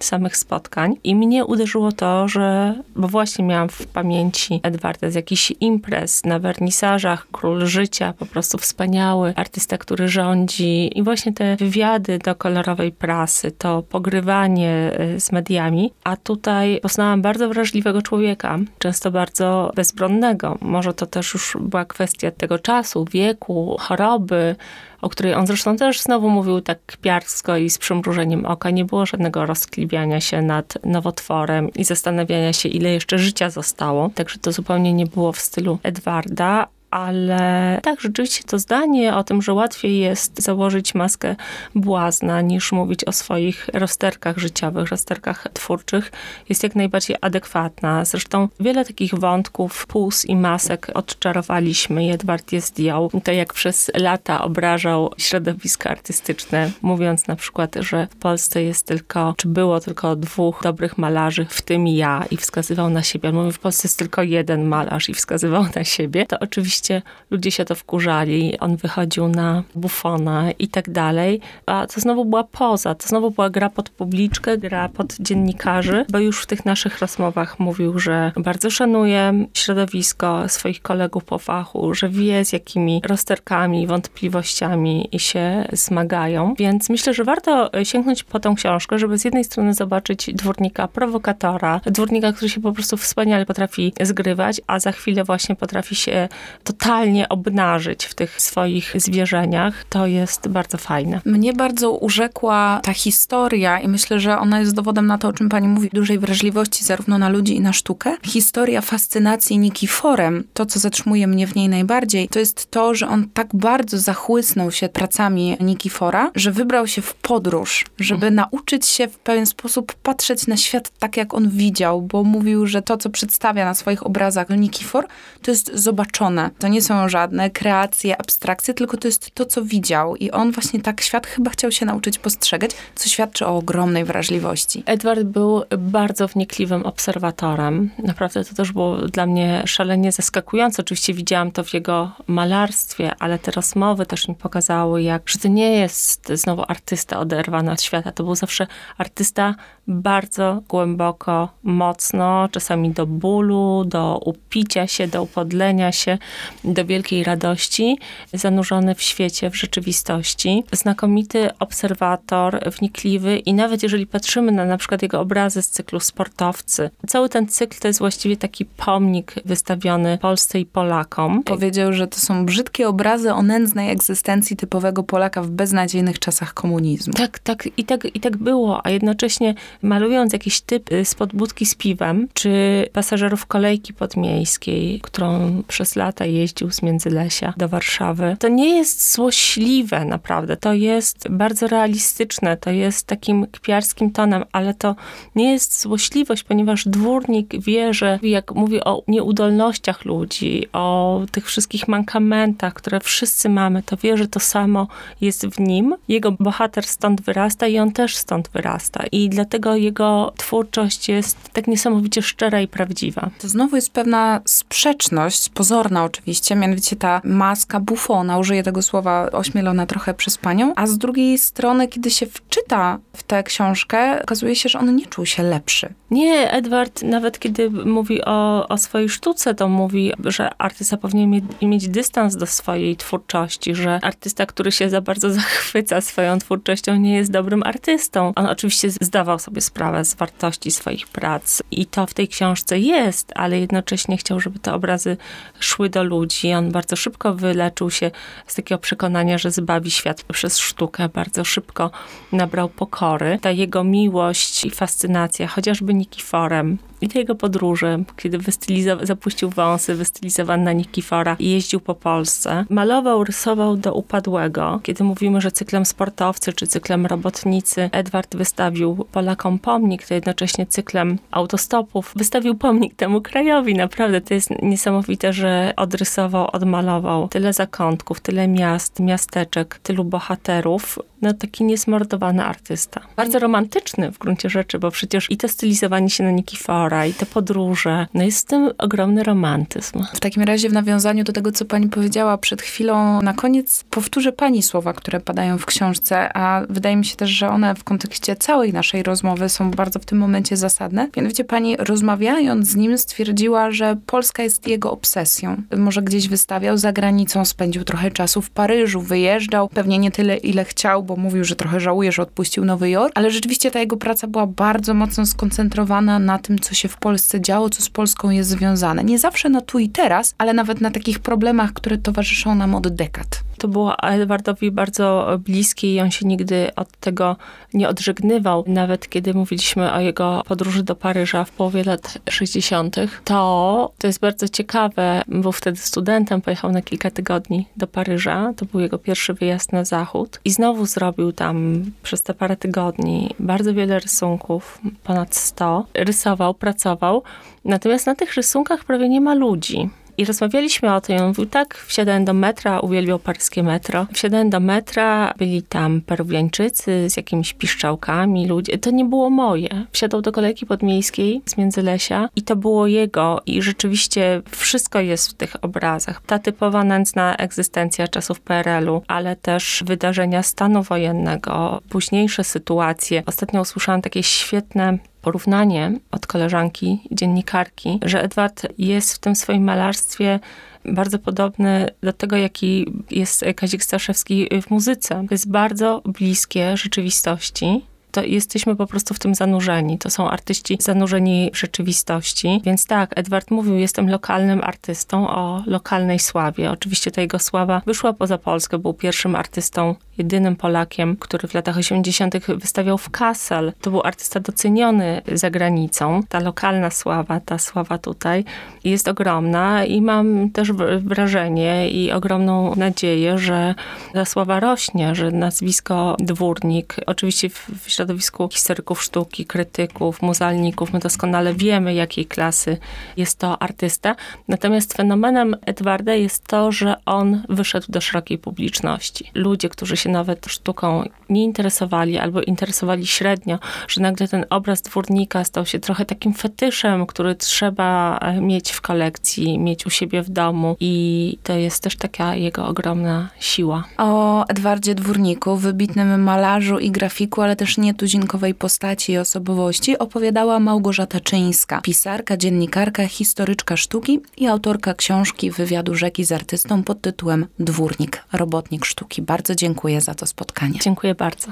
samych 0.00 0.36
spotkań. 0.36 0.96
I 1.04 1.14
mnie 1.14 1.44
uderzyło 1.44 1.92
to, 1.92 2.28
że, 2.28 2.74
bo 2.96 3.08
właśnie 3.08 3.44
miałam 3.44 3.68
w 3.68 3.86
pamięci 3.86 4.60
Edwarda 4.62 5.10
z 5.10 5.14
jakichś 5.14 5.52
imprez 5.60 6.24
na 6.24 6.38
wernisażach, 6.38 7.26
król 7.32 7.66
życia, 7.66 8.14
po 8.18 8.26
prostu 8.26 8.58
wspaniały 8.58 9.32
artysta, 9.36 9.78
który 9.78 10.08
rządzi. 10.08 10.98
I 10.98 11.02
właśnie 11.02 11.32
te 11.32 11.56
wywiady 11.56 12.18
do 12.18 12.34
kolorowej 12.34 12.92
prasy, 12.92 13.50
to 13.50 13.82
pogrywanie 13.82 15.00
y, 15.16 15.20
z 15.20 15.32
mediami. 15.32 15.92
A 16.04 16.16
tutaj 16.16 16.80
poznałam 16.82 17.22
bardzo 17.22 17.48
wrażliwego 17.48 18.02
człowieka, 18.02 18.58
często 18.78 19.10
bardzo 19.10 19.72
bezbronnego. 19.74 20.58
Może 20.60 20.94
to 20.94 21.06
też 21.06 21.34
już 21.34 21.56
była 21.60 21.84
kwestia 21.84 22.30
tego 22.30 22.58
czasu, 22.58 23.04
wieku, 23.12 23.76
choroby, 23.80 24.56
o 25.02 25.08
której 25.08 25.34
on 25.34 25.46
zresztą 25.46 25.76
też 25.76 26.00
znowu 26.00 26.30
mówił 26.30 26.60
tak 26.60 26.78
kpiarsko 26.86 27.56
i 27.56 27.70
z 27.70 27.78
przymrużeniem 27.78 28.46
oka. 28.46 28.70
Nie 28.70 28.84
było 28.84 29.06
żadnego 29.06 29.46
rozkliwiania 29.46 30.20
się 30.20 30.42
nad 30.42 30.78
nowotworem 30.84 31.68
i 31.74 31.84
zastanawiania 31.84 32.52
się, 32.52 32.68
ile 32.68 32.90
jeszcze 32.90 33.18
życia 33.18 33.50
zostało. 33.50 34.10
Także 34.14 34.38
to 34.38 34.52
zupełnie 34.52 34.92
nie 34.92 35.06
było 35.06 35.32
w 35.32 35.38
stylu 35.38 35.78
Edwarda, 35.82 36.66
ale 36.92 37.80
tak, 37.82 38.00
rzeczywiście 38.00 38.44
to 38.44 38.58
zdanie 38.58 39.14
o 39.14 39.24
tym, 39.24 39.42
że 39.42 39.54
łatwiej 39.54 39.98
jest 39.98 40.42
założyć 40.42 40.94
maskę 40.94 41.36
błazna 41.74 42.40
niż 42.40 42.72
mówić 42.72 43.04
o 43.04 43.12
swoich 43.12 43.68
rozterkach 43.72 44.38
życiowych, 44.38 44.88
rozterkach 44.88 45.46
twórczych, 45.52 46.12
jest 46.48 46.62
jak 46.62 46.76
najbardziej 46.76 47.16
adekwatna. 47.20 48.04
Zresztą 48.04 48.48
wiele 48.60 48.84
takich 48.84 49.14
wątków, 49.14 49.86
puls 49.86 50.24
i 50.24 50.36
masek 50.36 50.90
odczarowaliśmy. 50.94 52.12
Edward 52.12 52.52
je 52.52 52.60
zdjął. 52.60 53.10
To 53.24 53.32
jak 53.32 53.52
przez 53.52 53.90
lata 53.94 54.42
obrażał 54.44 55.10
środowisko 55.18 55.90
artystyczne, 55.90 56.70
mówiąc 56.82 57.26
na 57.26 57.36
przykład, 57.36 57.74
że 57.80 58.06
w 58.06 58.16
Polsce 58.16 58.62
jest 58.62 58.86
tylko, 58.86 59.34
czy 59.36 59.48
było 59.48 59.80
tylko 59.80 60.16
dwóch 60.16 60.60
dobrych 60.62 60.98
malarzy, 60.98 61.46
w 61.48 61.62
tym 61.62 61.86
ja, 61.86 62.24
i 62.30 62.36
wskazywał 62.36 62.90
na 62.90 63.02
siebie. 63.02 63.28
On 63.28 63.34
mówił, 63.34 63.52
w 63.52 63.58
Polsce 63.58 63.88
jest 63.88 63.98
tylko 63.98 64.22
jeden 64.22 64.64
malarz 64.64 65.08
i 65.08 65.14
wskazywał 65.14 65.64
na 65.76 65.84
siebie. 65.84 66.26
To 66.26 66.38
oczywiście 66.38 66.81
ludzie 67.30 67.50
się 67.50 67.64
to 67.64 67.74
wkurzali. 67.74 68.58
On 68.60 68.76
wychodził 68.76 69.28
na 69.28 69.62
bufona 69.74 70.50
i 70.58 70.68
tak 70.68 70.90
dalej. 70.90 71.40
A 71.66 71.86
to 71.86 72.00
znowu 72.00 72.24
była 72.24 72.44
poza, 72.44 72.94
to 72.94 73.08
znowu 73.08 73.30
była 73.30 73.50
gra 73.50 73.70
pod 73.70 73.90
publiczkę, 73.90 74.58
gra 74.58 74.88
pod 74.88 75.16
dziennikarzy, 75.20 76.04
bo 76.10 76.18
już 76.18 76.42
w 76.42 76.46
tych 76.46 76.64
naszych 76.64 76.98
rozmowach 76.98 77.60
mówił, 77.60 77.98
że 77.98 78.32
bardzo 78.36 78.70
szanuje 78.70 79.46
środowisko 79.54 80.48
swoich 80.48 80.82
kolegów 80.82 81.24
po 81.24 81.38
fachu, 81.38 81.94
że 81.94 82.08
wie 82.08 82.44
z 82.44 82.52
jakimi 82.52 83.02
rozterkami, 83.04 83.86
wątpliwościami 83.86 85.08
się 85.18 85.68
zmagają. 85.72 86.54
Więc 86.58 86.90
myślę, 86.90 87.14
że 87.14 87.24
warto 87.24 87.70
sięgnąć 87.84 88.24
po 88.24 88.40
tą 88.40 88.54
książkę, 88.54 88.98
żeby 88.98 89.18
z 89.18 89.24
jednej 89.24 89.44
strony 89.44 89.74
zobaczyć 89.74 90.30
dwórnika 90.34 90.88
prowokatora, 90.88 91.80
dwórnika, 91.86 92.32
który 92.32 92.48
się 92.48 92.60
po 92.60 92.72
prostu 92.72 92.96
wspaniale 92.96 93.46
potrafi 93.46 93.92
zgrywać, 94.02 94.60
a 94.66 94.80
za 94.80 94.92
chwilę 94.92 95.24
właśnie 95.24 95.56
potrafi 95.56 95.94
się 95.94 96.28
totalnie 96.72 97.28
obnażyć 97.28 98.04
w 98.04 98.14
tych 98.14 98.40
swoich 98.40 98.94
zwierzeniach. 98.96 99.84
To 99.88 100.06
jest 100.06 100.48
bardzo 100.48 100.78
fajne. 100.78 101.20
Mnie 101.24 101.52
bardzo 101.52 101.90
urzekła 101.90 102.80
ta 102.82 102.92
historia 102.92 103.80
i 103.80 103.88
myślę, 103.88 104.20
że 104.20 104.38
ona 104.38 104.60
jest 104.60 104.74
dowodem 104.74 105.06
na 105.06 105.18
to, 105.18 105.28
o 105.28 105.32
czym 105.32 105.48
pani 105.48 105.68
mówi, 105.68 105.88
dużej 105.92 106.18
wrażliwości 106.18 106.84
zarówno 106.84 107.18
na 107.18 107.28
ludzi 107.28 107.56
i 107.56 107.60
na 107.60 107.72
sztukę. 107.72 108.16
Historia 108.24 108.80
fascynacji 108.80 109.58
Nikiforem, 109.58 110.44
to 110.54 110.66
co 110.66 110.78
zatrzymuje 110.78 111.26
mnie 111.26 111.46
w 111.46 111.54
niej 111.54 111.68
najbardziej, 111.68 112.28
to 112.28 112.38
jest 112.38 112.70
to, 112.70 112.94
że 112.94 113.08
on 113.08 113.28
tak 113.34 113.48
bardzo 113.54 113.98
zachłysnął 113.98 114.70
się 114.70 114.88
pracami 114.88 115.56
Nikifora, 115.60 116.30
że 116.34 116.52
wybrał 116.52 116.86
się 116.86 117.02
w 117.02 117.14
podróż, 117.14 117.84
żeby 117.98 118.30
nauczyć 118.30 118.86
się 118.86 119.08
w 119.08 119.18
pewien 119.18 119.46
sposób 119.46 119.94
patrzeć 119.94 120.46
na 120.46 120.56
świat 120.56 120.90
tak, 120.98 121.16
jak 121.16 121.34
on 121.34 121.48
widział, 121.48 122.02
bo 122.02 122.24
mówił, 122.24 122.66
że 122.66 122.82
to, 122.82 122.96
co 122.96 123.10
przedstawia 123.10 123.64
na 123.64 123.74
swoich 123.74 124.06
obrazach 124.06 124.48
Nikifor, 124.48 125.06
to 125.42 125.50
jest 125.50 125.70
zobaczone. 125.74 126.50
To 126.62 126.68
nie 126.68 126.82
są 126.82 127.08
żadne 127.08 127.50
kreacje, 127.50 128.20
abstrakcje, 128.20 128.74
tylko 128.74 128.96
to 128.96 129.08
jest 129.08 129.34
to, 129.34 129.44
co 129.44 129.64
widział. 129.64 130.16
I 130.16 130.30
on 130.30 130.52
właśnie 130.52 130.82
tak 130.82 131.00
świat 131.00 131.26
chyba 131.26 131.50
chciał 131.50 131.72
się 131.72 131.86
nauczyć 131.86 132.18
postrzegać, 132.18 132.70
co 132.94 133.08
świadczy 133.08 133.46
o 133.46 133.56
ogromnej 133.56 134.04
wrażliwości. 134.04 134.82
Edward 134.86 135.22
był 135.22 135.62
bardzo 135.78 136.28
wnikliwym 136.28 136.86
obserwatorem. 136.86 137.90
Naprawdę 137.98 138.44
to 138.44 138.54
też 138.54 138.72
było 138.72 138.96
dla 138.96 139.26
mnie 139.26 139.62
szalenie 139.66 140.12
zaskakujące. 140.12 140.82
Oczywiście 140.82 141.14
widziałam 141.14 141.52
to 141.52 141.64
w 141.64 141.74
jego 141.74 142.12
malarstwie, 142.26 143.14
ale 143.18 143.38
te 143.38 143.50
rozmowy 143.50 144.06
też 144.06 144.28
mi 144.28 144.34
pokazały, 144.34 145.02
jak, 145.02 145.28
że 145.28 145.38
to 145.38 145.48
nie 145.48 145.72
jest 145.72 146.32
znowu 146.34 146.64
artysta 146.68 147.18
oderwany 147.20 147.72
od 147.72 147.82
świata. 147.82 148.12
To 148.12 148.24
był 148.24 148.34
zawsze 148.34 148.66
artysta 148.98 149.54
bardzo 149.88 150.62
głęboko, 150.68 151.48
mocno, 151.62 152.48
czasami 152.52 152.90
do 152.90 153.06
bólu, 153.06 153.84
do 153.86 154.20
upicia 154.24 154.86
się, 154.86 155.08
do 155.08 155.22
upodlenia 155.22 155.92
się, 155.92 156.18
do 156.64 156.84
wielkiej 156.84 157.24
radości, 157.24 157.98
zanurzony 158.32 158.94
w 158.94 159.02
świecie, 159.02 159.50
w 159.50 159.56
rzeczywistości. 159.56 160.64
Znakomity 160.72 161.50
obserwator, 161.58 162.70
wnikliwy 162.78 163.38
i 163.38 163.54
nawet 163.54 163.82
jeżeli 163.82 164.06
patrzymy 164.06 164.52
na 164.52 164.64
na 164.64 164.78
przykład 164.78 165.02
jego 165.02 165.20
obrazy 165.20 165.62
z 165.62 165.68
cyklu 165.68 166.00
Sportowcy, 166.00 166.90
cały 167.06 167.28
ten 167.28 167.48
cykl 167.48 167.78
to 167.80 167.88
jest 167.88 167.98
właściwie 167.98 168.36
taki 168.36 168.64
pomnik 168.64 169.34
wystawiony 169.44 170.18
Polsce 170.18 170.60
i 170.60 170.66
Polakom. 170.66 171.42
Powiedział, 171.42 171.92
że 171.92 172.06
to 172.06 172.20
są 172.20 172.46
brzydkie 172.46 172.88
obrazy 172.88 173.32
o 173.32 173.42
nędznej 173.42 173.90
egzystencji 173.90 174.56
typowego 174.56 175.02
Polaka 175.02 175.42
w 175.42 175.50
beznadziejnych 175.50 176.18
czasach 176.18 176.54
komunizmu. 176.54 177.12
Tak, 177.12 177.38
tak 177.38 177.68
i 177.76 177.84
tak, 177.84 178.16
i 178.16 178.20
tak 178.20 178.36
było, 178.36 178.86
a 178.86 178.90
jednocześnie 178.90 179.54
malując 179.82 180.32
jakiś 180.32 180.60
typ 180.60 180.90
spod 181.04 181.32
budki 181.32 181.66
z 181.66 181.74
piwem, 181.74 182.28
czy 182.34 182.52
pasażerów 182.92 183.46
kolejki 183.46 183.94
podmiejskiej, 183.94 185.00
którą 185.00 185.62
przez 185.68 185.96
lata 185.96 186.26
jeździł 186.32 186.70
z 186.70 186.82
Międzylesia 186.82 187.54
do 187.56 187.68
Warszawy, 187.68 188.36
to 188.38 188.48
nie 188.48 188.76
jest 188.76 189.12
złośliwe 189.14 190.04
naprawdę, 190.04 190.56
to 190.56 190.72
jest 190.72 191.28
bardzo 191.30 191.68
realistyczne, 191.68 192.56
to 192.56 192.70
jest 192.70 193.06
takim 193.06 193.46
kpiarskim 193.46 194.10
tonem, 194.10 194.44
ale 194.52 194.74
to 194.74 194.96
nie 195.34 195.52
jest 195.52 195.80
złośliwość, 195.80 196.42
ponieważ 196.42 196.88
dwórnik 196.88 197.64
wie, 197.64 197.94
że 197.94 198.18
jak 198.22 198.54
mówi 198.54 198.84
o 198.84 199.02
nieudolnościach 199.08 200.04
ludzi, 200.04 200.66
o 200.72 201.20
tych 201.32 201.46
wszystkich 201.46 201.88
mankamentach, 201.88 202.74
które 202.74 203.00
wszyscy 203.00 203.48
mamy, 203.48 203.82
to 203.82 203.96
wie, 203.96 204.16
że 204.16 204.28
to 204.28 204.40
samo 204.40 204.88
jest 205.20 205.46
w 205.46 205.60
nim. 205.60 205.94
Jego 206.08 206.32
bohater 206.32 206.84
stąd 206.84 207.20
wyrasta 207.20 207.66
i 207.66 207.78
on 207.78 207.92
też 207.92 208.16
stąd 208.16 208.48
wyrasta. 208.48 209.04
I 209.12 209.28
dlatego 209.28 209.76
jego 209.76 210.32
twórczość 210.36 211.08
jest 211.08 211.36
tak 211.52 211.66
niesamowicie 211.66 212.22
szczera 212.22 212.60
i 212.60 212.68
prawdziwa. 212.68 213.30
To 213.38 213.48
znowu 213.48 213.76
jest 213.76 213.90
pewna 213.90 214.40
sprzeczność, 214.44 215.48
pozorna 215.48 216.04
oczywiście, 216.04 216.21
mianowicie 216.56 216.96
ta 216.96 217.20
maska 217.24 217.80
bufona, 217.80 218.38
użyję 218.38 218.62
tego 218.62 218.82
słowa 218.82 219.30
ośmielona 219.32 219.86
trochę 219.86 220.14
przez 220.14 220.38
panią, 220.38 220.72
a 220.76 220.86
z 220.86 220.98
drugiej 220.98 221.38
strony, 221.38 221.88
kiedy 221.88 222.10
się 222.10 222.26
wczyta 222.26 222.98
w 223.12 223.22
tę 223.22 223.42
książkę, 223.42 224.22
okazuje 224.22 224.56
się, 224.56 224.68
że 224.68 224.78
on 224.78 224.96
nie 224.96 225.06
czuł 225.06 225.26
się 225.26 225.42
lepszy. 225.42 225.94
Nie, 226.10 226.50
Edward 226.50 227.02
nawet 227.02 227.38
kiedy 227.38 227.70
mówi 227.70 228.24
o, 228.24 228.68
o 228.68 228.78
swojej 228.78 229.08
sztuce, 229.08 229.54
to 229.54 229.68
mówi, 229.68 230.12
że 230.24 230.50
artysta 230.58 230.96
powinien 230.96 231.30
mieć, 231.30 231.44
mieć 231.62 231.88
dystans 231.88 232.36
do 232.36 232.46
swojej 232.46 232.96
twórczości, 232.96 233.74
że 233.74 233.98
artysta, 234.02 234.46
który 234.46 234.72
się 234.72 234.90
za 234.90 235.00
bardzo 235.00 235.30
zachwyca 235.40 236.00
swoją 236.00 236.38
twórczością, 236.38 236.96
nie 236.96 237.14
jest 237.14 237.30
dobrym 237.30 237.62
artystą. 237.62 238.32
On 238.36 238.46
oczywiście 238.46 238.90
zdawał 238.90 239.38
sobie 239.38 239.60
sprawę 239.60 240.04
z 240.04 240.14
wartości 240.14 240.70
swoich 240.70 241.08
prac 241.08 241.62
i 241.70 241.86
to 241.86 242.06
w 242.06 242.14
tej 242.14 242.28
książce 242.28 242.78
jest, 242.78 243.32
ale 243.34 243.60
jednocześnie 243.60 244.16
chciał, 244.16 244.40
żeby 244.40 244.58
te 244.58 244.74
obrazy 244.74 245.16
szły 245.60 245.88
do 245.88 246.02
ludzi. 246.02 246.11
On 246.56 246.72
bardzo 246.72 246.96
szybko 246.96 247.34
wyleczył 247.34 247.90
się 247.90 248.10
z 248.46 248.54
takiego 248.54 248.78
przekonania, 248.78 249.38
że 249.38 249.50
zbawi 249.50 249.90
świat 249.90 250.22
przez 250.22 250.58
sztukę. 250.58 251.08
Bardzo 251.08 251.44
szybko 251.44 251.90
nabrał 252.32 252.68
pokory. 252.68 253.38
Ta 253.42 253.50
jego 253.50 253.84
miłość 253.84 254.64
i 254.64 254.70
fascynacja, 254.70 255.46
chociażby 255.46 255.94
Nikiforem, 255.94 256.78
i 257.02 257.08
te 257.08 257.18
jego 257.18 257.34
podróże, 257.34 258.02
kiedy 258.16 258.38
wystylizował, 258.38 259.06
zapuścił 259.06 259.50
wąsy, 259.50 259.94
wystylizowany 259.94 260.64
na 260.64 260.72
Nikifora 260.72 261.36
i 261.38 261.50
jeździł 261.50 261.80
po 261.80 261.94
Polsce. 261.94 262.64
Malował, 262.70 263.24
rysował 263.24 263.76
do 263.76 263.94
upadłego. 263.94 264.80
Kiedy 264.82 265.04
mówimy, 265.04 265.40
że 265.40 265.52
cyklem 265.52 265.86
sportowcy 265.86 266.52
czy 266.52 266.66
cyklem 266.66 267.06
robotnicy 267.06 267.90
Edward 267.92 268.36
wystawił 268.36 269.06
Polakom 269.12 269.58
pomnik, 269.58 270.06
to 270.06 270.14
jednocześnie 270.14 270.66
cyklem 270.66 271.18
autostopów 271.30 272.12
wystawił 272.16 272.54
pomnik 272.54 272.94
temu 272.94 273.20
krajowi. 273.20 273.74
Naprawdę 273.74 274.20
to 274.20 274.34
jest 274.34 274.50
niesamowite, 274.62 275.32
że 275.32 275.72
odrysował, 275.76 276.48
odmalował 276.52 277.28
tyle 277.28 277.52
zakątków, 277.52 278.20
tyle 278.20 278.48
miast, 278.48 279.00
miasteczek, 279.00 279.80
tylu 279.82 280.04
bohaterów. 280.04 280.98
No 281.22 281.32
taki 281.32 281.64
niesmordowany 281.64 282.44
artysta. 282.44 283.00
Bardzo 283.16 283.38
romantyczny 283.38 284.12
w 284.12 284.18
gruncie 284.18 284.50
rzeczy, 284.50 284.78
bo 284.78 284.90
przecież 284.90 285.30
i 285.30 285.36
to 285.36 285.48
stylizowanie 285.48 286.10
się 286.10 286.24
na 286.24 286.30
Nikifora, 286.30 287.06
i 287.06 287.14
te 287.14 287.26
podróże, 287.26 288.06
no 288.14 288.22
jest 288.22 288.46
w 288.46 288.50
tym 288.50 288.70
ogromny 288.78 289.22
romantyzm. 289.22 290.04
W 290.14 290.20
takim 290.20 290.42
razie 290.42 290.68
w 290.68 290.72
nawiązaniu 290.72 291.24
do 291.24 291.32
tego, 291.32 291.52
co 291.52 291.64
pani 291.64 291.88
powiedziała 291.88 292.38
przed 292.38 292.62
chwilą, 292.62 293.22
na 293.22 293.34
koniec 293.34 293.84
powtórzę 293.90 294.32
pani 294.32 294.62
słowa, 294.62 294.92
które 294.92 295.20
padają 295.20 295.58
w 295.58 295.66
książce, 295.66 296.36
a 296.36 296.62
wydaje 296.68 296.96
mi 296.96 297.04
się 297.04 297.16
też, 297.16 297.30
że 297.30 297.48
one 297.48 297.74
w 297.74 297.84
kontekście 297.84 298.36
całej 298.36 298.72
naszej 298.72 299.02
rozmowy 299.02 299.48
są 299.48 299.70
bardzo 299.70 299.98
w 299.98 300.04
tym 300.04 300.18
momencie 300.18 300.56
zasadne. 300.56 301.08
Mianowicie 301.16 301.44
pani 301.44 301.76
rozmawiając 301.76 302.68
z 302.68 302.76
nim 302.76 302.98
stwierdziła, 302.98 303.70
że 303.70 303.96
Polska 304.06 304.42
jest 304.42 304.68
jego 304.68 304.92
obsesją. 304.92 305.62
Może 305.76 306.02
gdzieś 306.02 306.28
wystawiał 306.28 306.76
za 306.76 306.92
granicą, 306.92 307.44
spędził 307.44 307.84
trochę 307.84 308.10
czasu 308.10 308.42
w 308.42 308.50
Paryżu, 308.50 309.00
wyjeżdżał, 309.00 309.68
pewnie 309.68 309.98
nie 309.98 310.10
tyle, 310.10 310.36
ile 310.36 310.64
chciał, 310.64 311.02
bo 311.02 311.11
mówił, 311.16 311.44
że 311.44 311.56
trochę 311.56 311.80
żałuje, 311.80 312.12
że 312.12 312.22
odpuścił 312.22 312.64
Nowy 312.64 312.90
Jork, 312.90 313.12
ale 313.14 313.30
rzeczywiście 313.30 313.70
ta 313.70 313.80
jego 313.80 313.96
praca 313.96 314.26
była 314.26 314.46
bardzo 314.46 314.94
mocno 314.94 315.26
skoncentrowana 315.26 316.18
na 316.18 316.38
tym, 316.38 316.58
co 316.58 316.74
się 316.74 316.88
w 316.88 316.96
Polsce 316.96 317.40
działo, 317.40 317.70
co 317.70 317.82
z 317.82 317.90
Polską 317.90 318.30
jest 318.30 318.50
związane. 318.50 319.04
Nie 319.04 319.18
zawsze 319.18 319.48
na 319.48 319.60
tu 319.60 319.78
i 319.78 319.88
teraz, 319.88 320.34
ale 320.38 320.54
nawet 320.54 320.80
na 320.80 320.90
takich 320.90 321.18
problemach, 321.18 321.72
które 321.72 321.98
towarzyszą 321.98 322.54
nam 322.54 322.74
od 322.74 322.88
dekad. 322.88 323.42
To 323.62 323.68
było 323.68 323.98
Edwardowi 323.98 324.70
bardzo 324.70 325.38
bliskie 325.38 325.94
i 325.94 326.00
on 326.00 326.10
się 326.10 326.26
nigdy 326.26 326.74
od 326.76 326.96
tego 326.96 327.36
nie 327.74 327.88
odżegnywał. 327.88 328.64
Nawet 328.66 329.08
kiedy 329.08 329.34
mówiliśmy 329.34 329.92
o 329.92 330.00
jego 330.00 330.42
podróży 330.46 330.82
do 330.82 330.96
Paryża 330.96 331.44
w 331.44 331.50
połowie 331.50 331.84
lat 331.84 332.18
60., 332.30 332.96
to 333.24 333.92
to 333.98 334.06
jest 334.06 334.20
bardzo 334.20 334.48
ciekawe. 334.48 335.22
Był 335.28 335.52
wtedy 335.52 335.78
studentem, 335.78 336.40
pojechał 336.40 336.72
na 336.72 336.82
kilka 336.82 337.10
tygodni 337.10 337.66
do 337.76 337.86
Paryża. 337.86 338.52
To 338.56 338.64
był 338.64 338.80
jego 338.80 338.98
pierwszy 338.98 339.34
wyjazd 339.34 339.72
na 339.72 339.84
zachód 339.84 340.40
i 340.44 340.50
znowu 340.50 340.86
zrobił 340.86 341.32
tam 341.32 341.84
przez 342.02 342.22
te 342.22 342.34
parę 342.34 342.56
tygodni 342.56 343.34
bardzo 343.38 343.74
wiele 343.74 343.98
rysunków, 343.98 344.80
ponad 345.04 345.34
100. 345.34 345.86
Rysował, 345.94 346.54
pracował. 346.54 347.22
Natomiast 347.64 348.06
na 348.06 348.14
tych 348.14 348.34
rysunkach 348.34 348.84
prawie 348.84 349.08
nie 349.08 349.20
ma 349.20 349.34
ludzi. 349.34 349.90
I 350.18 350.24
rozmawialiśmy 350.24 350.94
o 350.94 351.00
tym. 351.00 351.16
On 351.16 351.28
mówił, 351.28 351.46
tak, 351.46 351.74
wsiadałem 351.74 352.24
do 352.24 352.34
metra, 352.34 352.80
uwielbiał 352.80 353.18
paryskie 353.18 353.62
metro. 353.62 354.06
Wsiadałem 354.12 354.50
do 354.50 354.60
metra, 354.60 355.34
byli 355.38 355.62
tam 355.62 356.00
peruwiańczycy 356.00 357.10
z 357.10 357.16
jakimiś 357.16 357.52
piszczałkami, 357.52 358.46
ludzie. 358.46 358.78
To 358.78 358.90
nie 358.90 359.04
było 359.04 359.30
moje. 359.30 359.86
Wsiadał 359.92 360.22
do 360.22 360.32
kolejki 360.32 360.66
podmiejskiej 360.66 361.42
z 361.46 361.56
Międzylesia 361.56 362.28
i 362.36 362.42
to 362.42 362.56
było 362.56 362.86
jego. 362.86 363.42
I 363.46 363.62
rzeczywiście 363.62 364.42
wszystko 364.50 365.00
jest 365.00 365.30
w 365.30 365.34
tych 365.34 365.64
obrazach. 365.64 366.22
Ta 366.26 366.38
typowa 366.38 366.84
nędzna 366.84 367.36
egzystencja 367.36 368.08
czasów 368.08 368.40
PRL-u, 368.40 369.02
ale 369.08 369.36
też 369.36 369.82
wydarzenia 369.86 370.42
stanu 370.42 370.82
wojennego, 370.82 371.80
późniejsze 371.88 372.44
sytuacje. 372.44 373.22
Ostatnio 373.26 373.60
usłyszałam 373.60 374.02
takie 374.02 374.22
świetne 374.22 374.98
porównanie 375.22 375.98
od 376.10 376.26
koleżanki, 376.26 377.00
dziennikarki, 377.10 377.98
że 378.04 378.22
Edward 378.22 378.66
jest 378.78 379.14
w 379.14 379.18
tym 379.18 379.36
swoim 379.36 379.64
malarstwie 379.64 380.40
bardzo 380.84 381.18
podobny 381.18 381.88
do 382.02 382.12
tego, 382.12 382.36
jaki 382.36 382.92
jest 383.10 383.44
Kazik 383.56 383.84
Staszewski 383.84 384.48
w 384.62 384.70
muzyce. 384.70 385.24
To 385.28 385.34
jest 385.34 385.50
bardzo 385.50 386.02
bliskie 386.04 386.76
rzeczywistości 386.76 387.84
to 388.12 388.22
jesteśmy 388.22 388.76
po 388.76 388.86
prostu 388.86 389.14
w 389.14 389.18
tym 389.18 389.34
zanurzeni. 389.34 389.98
To 389.98 390.10
są 390.10 390.30
artyści 390.30 390.78
zanurzeni 390.80 391.50
w 391.54 391.58
rzeczywistości. 391.58 392.60
Więc 392.64 392.86
tak, 392.86 393.10
Edward 393.16 393.50
mówił, 393.50 393.74
jestem 393.74 394.10
lokalnym 394.10 394.60
artystą 394.64 395.28
o 395.28 395.62
lokalnej 395.66 396.18
sławie. 396.18 396.70
Oczywiście 396.70 397.10
ta 397.10 397.20
jego 397.20 397.38
sława 397.38 397.82
wyszła 397.86 398.12
poza 398.12 398.38
Polskę. 398.38 398.78
Był 398.78 398.94
pierwszym 398.94 399.34
artystą, 399.34 399.94
jedynym 400.18 400.56
Polakiem, 400.56 401.16
który 401.16 401.48
w 401.48 401.54
latach 401.54 401.76
80. 401.76 402.46
wystawiał 402.46 402.98
w 402.98 403.10
Kassel. 403.10 403.72
To 403.80 403.90
był 403.90 404.02
artysta 404.04 404.40
doceniony 404.40 405.22
za 405.32 405.50
granicą. 405.50 406.20
Ta 406.28 406.40
lokalna 406.40 406.90
sława, 406.90 407.40
ta 407.40 407.58
sława 407.58 407.98
tutaj 407.98 408.44
jest 408.84 409.08
ogromna 409.08 409.84
i 409.84 410.02
mam 410.02 410.50
też 410.50 410.72
wrażenie 410.98 411.90
i 411.90 412.12
ogromną 412.12 412.74
nadzieję, 412.76 413.38
że 413.38 413.74
ta 414.12 414.24
sława 414.24 414.60
rośnie, 414.60 415.14
że 415.14 415.30
nazwisko 415.30 416.16
Dwórnik, 416.18 416.96
oczywiście 417.06 417.48
w, 417.48 417.70
w 417.82 417.90
środowisku 418.02 418.48
historyków 418.52 419.02
sztuki, 419.02 419.46
krytyków, 419.46 420.22
muzealników, 420.22 420.92
my 420.92 420.98
doskonale 420.98 421.54
wiemy, 421.54 421.94
jakiej 421.94 422.26
klasy 422.26 422.76
jest 423.16 423.38
to 423.38 423.62
artysta. 423.62 424.16
Natomiast 424.48 424.94
fenomenem 424.94 425.56
Edwarda 425.66 426.14
jest 426.14 426.46
to, 426.46 426.72
że 426.72 426.94
on 427.06 427.42
wyszedł 427.48 427.86
do 427.88 428.00
szerokiej 428.00 428.38
publiczności. 428.38 429.30
Ludzie, 429.34 429.68
którzy 429.68 429.96
się 429.96 430.10
nawet 430.10 430.46
sztuką 430.46 431.04
nie 431.28 431.44
interesowali 431.44 432.18
albo 432.18 432.42
interesowali 432.42 433.06
średnio, 433.06 433.58
że 433.88 434.00
nagle 434.00 434.28
ten 434.28 434.44
obraz 434.50 434.82
dwórnika 434.82 435.44
stał 435.44 435.66
się 435.66 435.78
trochę 435.78 436.04
takim 436.04 436.34
fetyszem, 436.34 437.06
który 437.06 437.34
trzeba 437.34 438.18
mieć 438.40 438.72
w 438.72 438.80
kolekcji, 438.80 439.58
mieć 439.58 439.86
u 439.86 439.90
siebie 439.90 440.22
w 440.22 440.30
domu 440.30 440.76
i 440.80 441.38
to 441.42 441.52
jest 441.52 441.82
też 441.82 441.96
taka 441.96 442.34
jego 442.34 442.66
ogromna 442.66 443.28
siła. 443.40 443.84
O 443.98 444.44
Edwardzie 444.48 444.94
Dwórniku, 444.94 445.56
wybitnym 445.56 446.22
malarzu 446.22 446.78
i 446.78 446.90
grafiku, 446.90 447.42
ale 447.42 447.56
też 447.56 447.78
nietuzinkowej 447.92 448.54
postaci 448.54 449.12
i 449.12 449.18
osobowości 449.18 449.98
opowiadała 449.98 450.60
Małgorzata 450.60 451.20
Czyńska, 451.20 451.80
pisarka, 451.80 452.36
dziennikarka, 452.36 453.06
historyczka 453.06 453.76
sztuki 453.76 454.20
i 454.36 454.46
autorka 454.46 454.94
książki 454.94 455.50
wywiadu 455.50 455.94
rzeki 455.94 456.24
z 456.24 456.32
artystą 456.32 456.82
pod 456.82 457.00
tytułem 457.00 457.46
Dwórnik, 457.58 458.24
robotnik 458.32 458.84
sztuki. 458.84 459.22
Bardzo 459.22 459.54
dziękuję 459.54 460.00
za 460.00 460.14
to 460.14 460.26
spotkanie. 460.26 460.78
Dziękuję 460.82 461.14
bardzo. 461.14 461.48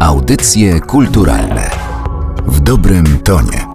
Audycje 0.00 0.80
kulturalne 0.80 1.70
w 2.46 2.60
dobrym 2.60 3.18
tonie. 3.18 3.71